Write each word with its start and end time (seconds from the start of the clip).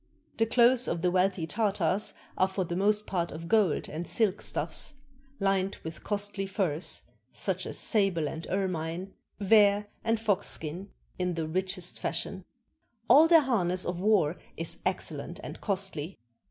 The 0.37 0.47
clothes 0.47 0.87
of 0.87 1.03
the 1.03 1.11
wealthy 1.11 1.45
Tartars 1.45 2.13
are 2.35 2.47
for 2.47 2.63
the 2.63 2.75
most 2.75 3.05
part 3.05 3.31
of 3.31 3.47
gold 3.47 3.87
and 3.87 4.07
silk 4.07 4.41
stuffs, 4.41 4.95
Hned 5.39 5.75
with 5.83 6.03
costly 6.03 6.47
furs, 6.47 7.03
such 7.31 7.67
as 7.67 7.77
sable 7.77 8.27
and 8.27 8.47
ermine, 8.49 9.13
vair, 9.39 9.89
and 10.03 10.19
fox 10.19 10.47
skin, 10.47 10.89
in 11.19 11.35
the 11.35 11.47
richest 11.47 11.99
fashion. 11.99 12.45
All 13.07 13.27
their 13.27 13.41
harness 13.41 13.85
of 13.85 13.99
war 13.99 14.37
is 14.57 14.81
excellent 14.87 15.39
and 15.43 15.61
costly. 15.61 16.17